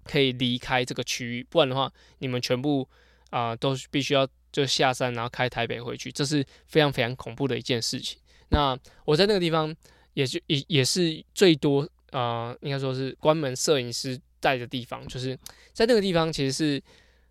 [0.03, 2.87] 可以离开这个区域，不然的话，你们全部
[3.29, 8.19] 啊都必须要就下山，然后开台北回去，这是非常非常恐怖的一件事情。
[8.49, 9.73] 那我在那个地方
[10.13, 15.37] 也就也也是最多啊，应该说是关门摄影师在的地方，就是
[15.71, 16.83] 在那个地方其实是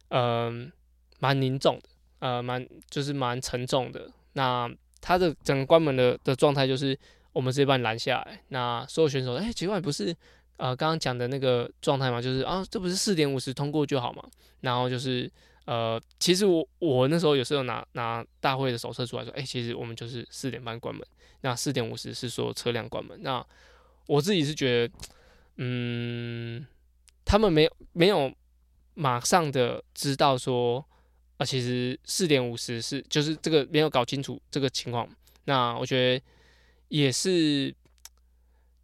[0.08, 0.72] 嗯
[1.18, 1.88] 蛮凝重的，
[2.20, 4.10] 呃蛮就是蛮沉重的。
[4.32, 6.98] 那他的整个关门的的状态就是，
[7.32, 8.42] 我们直接把你拦下来。
[8.48, 10.14] 那所有选手，哎，奇怪，不是
[10.56, 12.20] 呃刚刚讲的那个状态嘛？
[12.20, 14.22] 就是啊，这不是四点五十通过就好嘛？
[14.60, 15.30] 然后就是
[15.64, 21.02] 呃，其实我我那时候有时候拿拿大会的手册出来说，哎，其实我们就是四点半关门，
[21.40, 23.18] 那四点五十是说车辆关门。
[23.22, 23.44] 那
[24.06, 24.94] 我自己是觉得，
[25.56, 26.66] 嗯，
[27.24, 28.30] 他们没有没有
[28.94, 30.84] 马上的知道说。
[31.40, 35.08] 啊，其实四点五十是就是这个没有搞清楚这个情况，
[35.46, 36.22] 那我觉得
[36.88, 37.74] 也是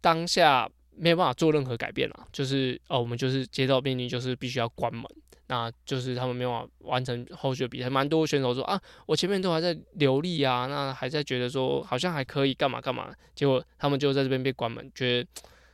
[0.01, 5.05] 当下没有办法做任何改变了，就是哦，我们就是接到命令，就是必须要关门，
[5.45, 7.91] 那就是他们没有办法完成后续的比赛。
[7.91, 15.29] 蛮多选手说啊，我前面都还在流利啊，那还在觉得说好像还可以干嘛干嘛，结果他们就在这边被关门，觉得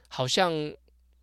[0.09, 0.51] 好像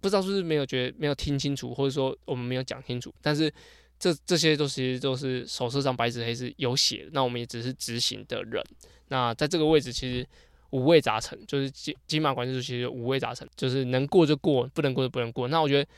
[0.01, 3.53] 不知道是不是没有觉得没有听清楚，或者说我们没有讲清楚，但是。
[4.01, 8.65] 这这些都其实都是手册上白纸黑字有写的，那我们也只是执行的人。
[9.09, 10.27] 那在这个位置其实
[10.71, 15.47] 五味杂陈，就是金金马管制处其实五味杂陈，就是能过就过，不能过就不能过。
[15.49, 15.89] 那我觉得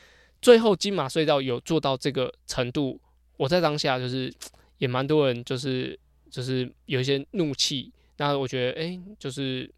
[0.41, 2.99] 最后金马隧道有做到这个程度，
[3.37, 4.33] 我在当下就是
[4.79, 5.97] 也蛮多人就是
[6.29, 7.89] 就是有一些怒气。
[8.17, 9.71] 那我觉得哎，就是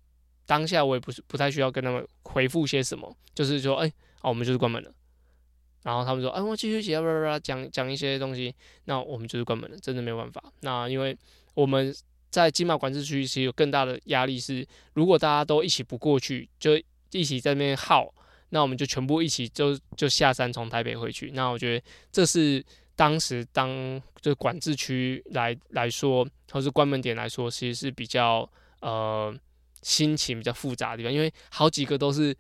[0.48, 4.92] 当下我也不是不太需要跟他们回复些什么，就是说哎，好，我们就是关门了。
[5.86, 8.52] 然后他们说：“哎，我继续写，叭叭叭讲讲一些东西。”
[8.86, 10.44] 那我们就是关门了，真的没有办法。
[10.62, 11.16] 那因为
[11.54, 11.96] 我们
[12.32, 16.72] 在金马管制区其实有更大的压力，是如果大家都一起不过去，就
[17.12, 18.12] 一起在那边耗，
[18.50, 21.30] 那我们就全部一起就就下山从台北回去。
[21.36, 28.50] 那我觉得这是当时当就管制区来来说，或是关门点来说，其实是比较
[28.82, 29.32] 呃
[29.84, 32.36] 心情比较复杂的地方，因为好几个都是。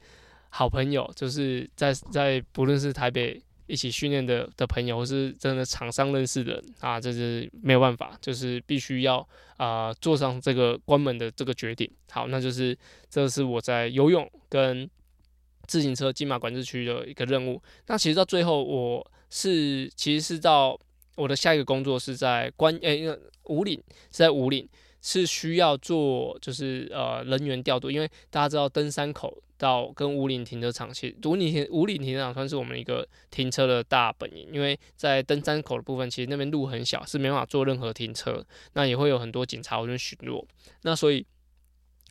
[0.58, 11.92] 好朋友就是在在不论是台北一起训练的的朋友，或是真的场上认识的啊，这是没有办法，就是必须要啊做上这个关门的这个决定。
[12.10, 12.78] 好，那就是
[13.10, 14.90] 这是我在游泳跟
[15.68, 17.62] 自行车金马管制区的一个任务。
[17.88, 20.80] 那其实到最后，我是其实是到
[21.16, 23.06] 我的下一个工作是在关诶
[23.48, 23.78] 五岭，
[24.10, 24.66] 是在五岭。
[25.08, 40.46] 是需要做，就是呃人员调度，因为大家知道登山口到跟五岭停车场，其实五岭停五岭停车场算是我们一个停车的大本营，因为在登山口的部分，其实那边路很小，是没办法做任何停车，那也会有很多警察或者巡逻，
[40.84, 41.26] 那所以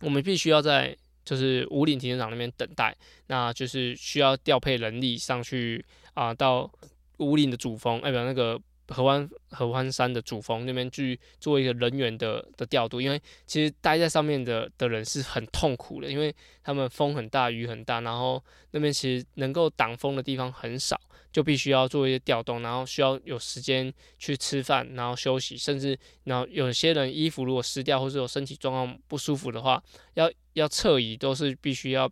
[0.00, 2.96] 我们必须要在就是五岭停车场那边等待，
[3.28, 6.70] 那就是需要调配人力上去啊，到
[7.18, 18.42] 五岭的主峰，代表那个合欢合欢山的主峰那边去做一个人员的的调度，因为其实待在上面的的人是很痛苦的，因为他们风很大，雨很大，然后
[18.72, 21.00] 那边其实能够挡风的地方很少，
[21.32, 29.82] 就必须要做一些调动，然后需要有时间去吃饭，然后休息，甚至然后有些人衣服如果湿掉，或者有身体状况不舒服的话，
[30.14, 32.10] 要要撤移都是必须要。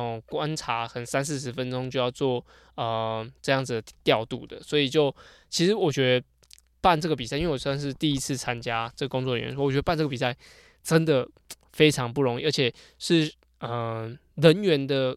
[0.00, 2.42] 后观察，可能三四十分钟就要做
[2.76, 5.14] 呃这样子调度的，所以就
[5.50, 6.26] 其实我觉得
[6.80, 10.34] 办这个比赛，因为我算是第一次参加这个工作人员，我觉得办这个比赛
[10.82, 11.28] 真的
[11.72, 15.14] 非常不容易，而且是嗯人员的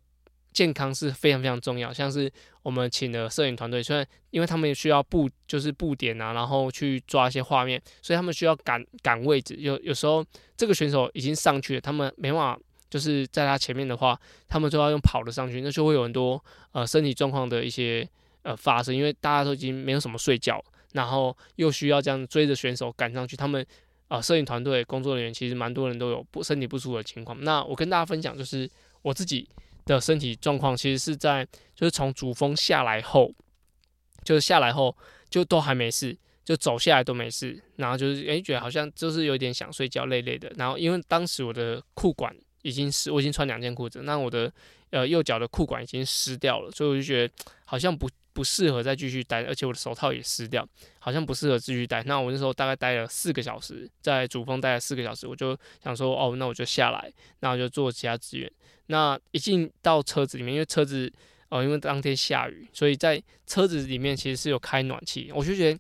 [0.52, 1.94] 健康是非常非常重要。
[1.94, 2.30] 像是
[2.62, 9.56] 我们请的摄影团队，虽然因为他们也需要布就是布点啊，然后去抓一些画面，所以他们需要赶赶位置。
[9.56, 10.26] 有有时候
[10.58, 12.60] 这个选手已经上去了，他们没办法。
[12.96, 18.08] 就是在他前面的话，他们就要用跑的上去，那就会有很多呃身体状况的一些
[18.44, 23.68] 呃发生，因为大家都已经没有什么睡觉，然后又需要这样追着选手赶上去，他们
[24.08, 27.38] 啊摄影团队工作人员其实蛮多人都有不身体不舒服的情况。
[27.44, 28.70] 那我跟大家分享，就是
[29.02, 29.46] 我自己
[29.84, 33.30] 的身体状况，其实是在就是从主峰下来后，
[34.24, 34.96] 就是下来后
[35.30, 42.34] 就都还没事，就走下来都没事，然后就是诶觉得好像就是有点想睡觉累累的，然后因为当时我的裤管。
[42.66, 44.52] 已经湿，我已经穿两件裤子，那我的
[44.90, 47.32] 呃右脚的裤管已经湿掉了，所以我就觉得
[47.64, 52.02] 好像不不适合再继续待，而且我的手套也湿掉，好像不适合继续待。
[52.06, 58.52] 那我那时候大概待了四个小时，在主峰待了四个小时，我就想说，哦，那我就下来，那我就做其他资源。
[58.88, 61.14] 那一进到车子里面，因为车子
[61.50, 65.80] 呃因为当天下雨，所以在车子里面其实是有开暖气，我就觉得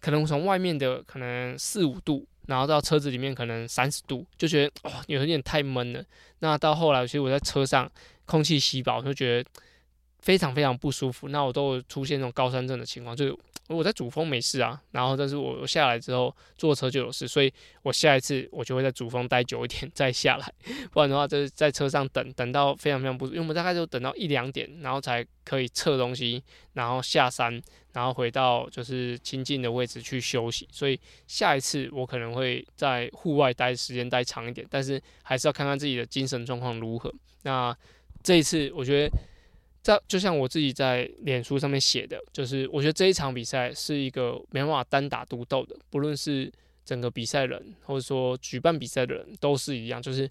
[0.00, 2.24] 可能从外面的可能四五度。
[2.50, 6.04] 然后到车子里面可能三十度，就觉得哦有点太闷了。
[6.40, 7.88] 那到后来，其实我在车上
[8.26, 9.48] 空气稀薄，就觉得
[10.18, 11.28] 非常非常不舒服。
[11.28, 13.36] 那我都出现那种高山症的情况，就是
[13.68, 20.52] 我在主峰没事啊，然后但是我下来之后坐车就有事，所以我下一次我就会在主峰待久一点再下来，
[20.90, 30.68] 不然的话就是在车上等等到非常非常不，因为我们大概就等到一两点，然后才可以测东西，然后下山，然后回到就是清静的位置去休息。
[30.70, 37.12] 所以下一次我可能会在户外待时间待长一点，但是还是要看看自己的精神状况如何。
[37.42, 37.76] 那
[38.22, 39.10] 这一次我觉得。
[39.82, 46.52] 在就像我自己在脸书上面写的，就是我觉得这一场比赛是一个没办法单打独斗的，不论是
[46.84, 50.30] 整个比赛人，或者说举办比赛的人，都是一样，就是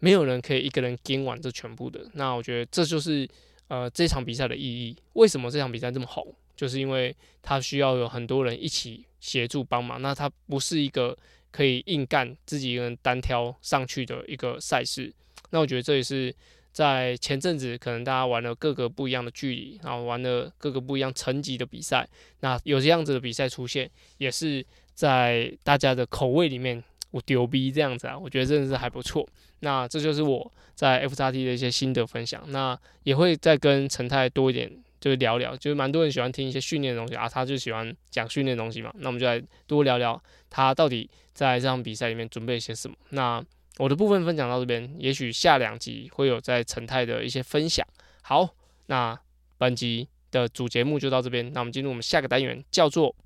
[0.00, 2.10] 没有人可以一个人跟完这全部的。
[2.12, 3.26] 那我觉得这就是
[3.68, 4.94] 呃这场比赛的意义。
[5.14, 6.34] 为什么这场比赛这么红？
[6.60, 10.02] 就是因为它需要有很多人一起协助帮忙。
[10.02, 11.16] 那它不是一个
[11.50, 15.10] 可以硬干自己一个人单挑上去的一个赛事。
[15.50, 16.34] 那我觉得这也是。
[16.72, 22.08] 在前阵子，可能大家玩了各个不一样的距离，然后玩了各个不一样层级的比赛。
[22.42, 29.28] 那有这样子的比赛出现，也是在大家的口味里面，我丢逼这样子啊，我觉得真的是还不错。
[29.58, 32.40] 那这就是我在 F 叉 T 的一些心得分享。
[32.52, 38.92] 那也会再跟陈太多一点，就是聊聊，就是蛮多人喜欢听一些训练的东西啊，他就喜欢讲训练的东西嘛。
[38.98, 42.96] 那我们就来多聊聊他到底在这场比赛里面准备一些什么。
[43.08, 43.42] 那。
[43.78, 47.86] 我的部分分享到这边，也许下两集会有在陈泰的一些分享。
[48.20, 48.46] 好，
[48.86, 49.18] 那
[49.56, 53.16] 本集的主节目就到这边，那我们进入我们下个单元，叫做。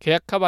[0.00, 0.38] 卡卡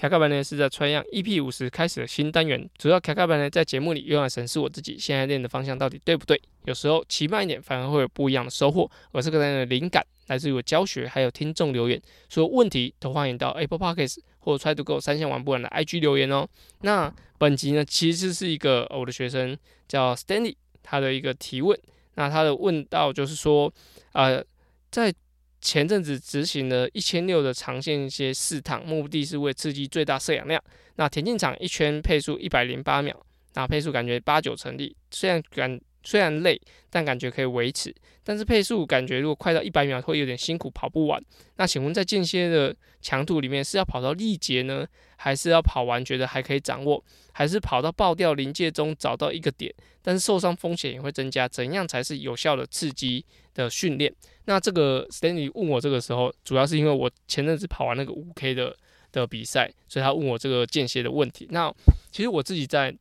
[0.00, 6.40] 卡卡班呢是在穿样 EP 五十开始的新单元，主要卡卡班呢在节目里用来审视我自己现在练的方向到底对不对。
[6.64, 8.90] 有时候骑慢一点反而会有不一样的收获。
[9.12, 16.48] 而这个单元的灵感来自于我教学，还有听众留言，所有问题都欢迎到 Apple Podcasts 或者 Try to Go 三线玩不完的 IG 留言哦。
[16.80, 19.54] 那本集呢其实是一个我的学生
[19.86, 21.78] 叫 Stanley 他的一个提问，
[22.14, 23.70] 那他的问到就是说，
[24.12, 24.42] 呃，
[24.90, 25.12] 在
[25.60, 30.62] 前阵子执行了一千六的长线一些试趟，目的是为刺激最大摄氧量。
[30.96, 33.14] 那田径场一圈配速一百零八秒，
[33.54, 37.94] 那配速感觉八九成立，虽然感虽然累，但感觉可以维持。
[38.22, 41.22] 但是配速感觉如果快到一百秒会有点辛苦，跑不完。
[41.56, 51.48] 那请问在间歇的强度里面是要跑到力竭呢，还是要跑完觉得还可以掌握，还是跑到爆掉临界中找到一个点，但是受伤风险也会增加？
[51.48, 53.24] 怎样才是有效的刺激
[53.64, 54.12] 的训练？
[54.46, 58.76] 那这个 Stanley 问我这个时候，主要是因为我前阵子跑完那个五 K 的
[59.12, 61.46] 的比赛，所以他问我这个间歇的问题。
[61.50, 61.72] 那
[62.10, 62.94] 其实我自己在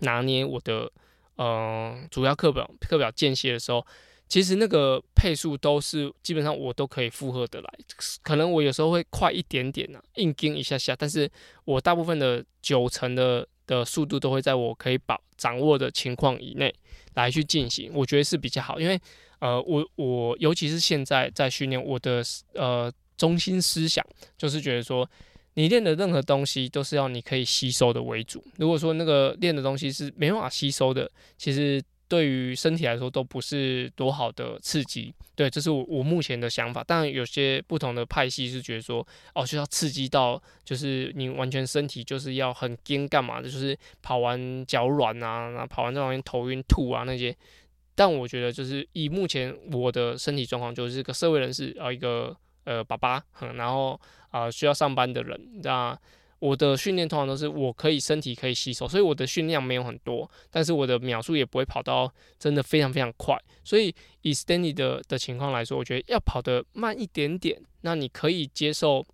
[0.00, 0.90] 拿捏我的
[1.36, 3.86] 呃主要课表课表间歇的时候。
[4.30, 7.74] 其实那个配速都是基本上我都可以负荷得来，
[8.20, 11.26] 可能我有时候会快一点点呢，硬跟一下下，但是
[11.64, 16.70] 我大部分的九成的的速度都会在我可以把掌握的情况以内
[17.14, 19.00] 来去进行，我觉得是比较好，因为
[19.40, 22.22] 呃，我我尤其是现在在训练我的
[22.54, 24.04] 呃中心思想，
[24.36, 25.08] 就是觉得说，
[25.54, 28.42] 你练的任何东西都是要你可以吸收的为主。
[28.56, 31.82] 如果说那个练的东西是没办法吸收的，其实。
[32.10, 36.82] 对于身体来说都不是多好的刺激，对，这是我我目前的想法。
[36.82, 47.36] 当然，有些不同的派系是觉得说，哦，就要刺激到，就是你完全身体就是要很惊干嘛的，就是跑完脚软啊，然后跑完这边头晕吐啊那些。
[47.98, 53.20] 但我觉得，就是以目前我的身体状况，就是个社会人士啊，一个呃爸爸，
[53.56, 55.98] 然后啊需要上班的人，那。
[56.40, 63.36] 我的训练通常都是我可以身体可以吸收，所以我的训练没有很多，但是我的秒数也不会跑到真的非常非常快。
[63.64, 63.92] 所以
[64.22, 69.04] 以 Stanley 的的情况来说，我觉得要跑得慢一点点，那你可以接受。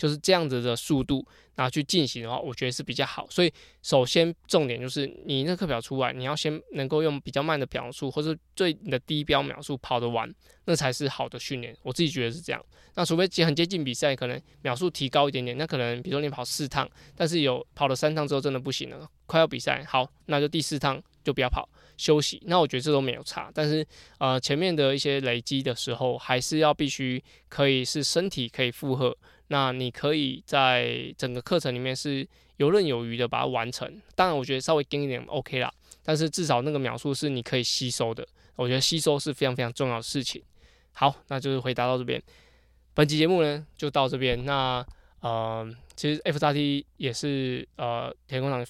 [0.00, 1.22] 就是这样子的速度，
[1.54, 3.28] 然后去进行的话，我觉得是比较好。
[3.28, 10.34] 所以首先重点就是你那课表出来，你要先能够用比较慢的秒数，或者最你的低标秒数跑得完，
[10.64, 11.76] 那才是好的训练。
[11.82, 12.64] 我自己觉得是这样。
[12.94, 22.42] 那除非很接近比赛，可能秒数提高一点点，那可能比如说你跑四趟，但是有跑了三趟之后真的不行了，快要比赛，好，那就第四趟就不要跑，休息。
[22.46, 23.50] 那我觉得这都没有差。
[23.54, 23.86] 但是
[24.16, 29.14] 呃前面的一些累积的时候，还是要必须可以是身体可以负荷。
[29.52, 32.24] 那你可以在整个课程里面是
[32.58, 35.68] 游刃有余的把它完成，当然我觉得稍微跟一点 OK 啦，
[36.04, 38.24] 但是至少那个描述是你可以吸收的，
[38.54, 40.40] 我觉得吸收是非常非常重要的事情。
[40.92, 42.22] 好，那就是回答到这边，
[42.94, 44.44] 本期节目呢就到这边。
[44.44, 44.86] 那
[45.18, 48.64] 呃，其实 F 叉 T 也是呃田工厂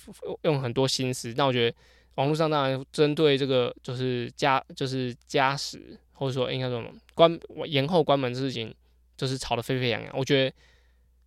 [0.45, 1.77] 用很多心思，那我觉得
[2.15, 6.83] 网络上当然针对这个就是加就是加时或者说应该说
[7.15, 8.75] 关延后关门的事情，
[9.17, 10.57] 就是吵得沸沸扬扬，我觉得。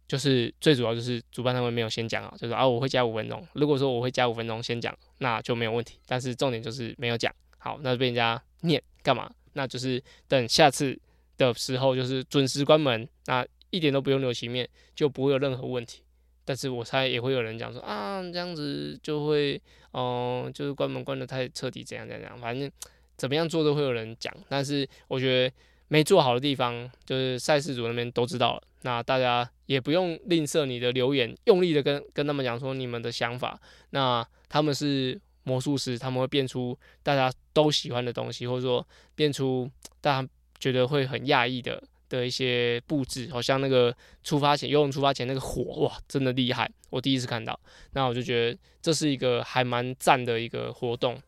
[0.08, 3.45] 就是最主要就是主办单位没有先讲啊，就是啊我会加五分钟。
[3.54, 5.97] 如果说我会加五分钟先讲，那就没有问题。
[6.06, 9.32] 但是重点就是没有讲好，那被人家念干嘛？
[9.54, 10.99] 那就是等下次
[11.38, 16.01] 的时候就是准时关门，那一点都不用留情面，就不会有任何问题。
[16.45, 19.60] 但是我猜也会有人讲说啊这样子就会
[19.93, 22.70] 嗯就是关门关的太彻底怎样怎样怎样，反正
[23.16, 24.36] 怎么样做都会有人讲。
[24.49, 25.56] 但是我觉得
[25.93, 28.63] 没做好的地方，就是赛事组那边都知道了。
[28.81, 33.55] 那大家也不用吝啬你的留言，用力的跟跟他们讲说你们的想法。
[33.91, 38.83] 那他们是魔术师，他们会变出大家都喜欢的东西，或者说
[39.13, 39.69] 变出
[40.01, 40.27] 大家
[40.59, 41.79] 觉得会很讶异的
[42.09, 43.29] 的一些布置。
[43.31, 46.67] 好像那个出发前游泳出发前那个火，哇，真的厉害！
[46.89, 47.59] 我第一次看到，
[47.91, 51.21] 那我就觉得这是一个还蛮赞的一个活动。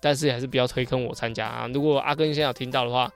[0.00, 1.66] 但是还是比较推坑我参加啊！
[1.74, 3.12] 如果阿根现在有听到的话。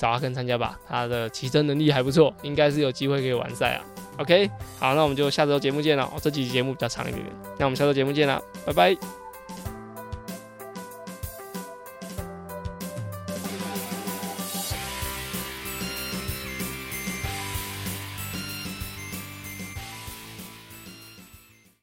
[0.00, 3.84] 找阿根参加吧，他的骑车能力还不错，应该是有机会可以完赛啊。
[4.16, 6.04] OK，好，那我们就下周节目见了。
[6.04, 9.19] 哦，这几集节目比较长一点点，那我们下周节目见了，拜拜。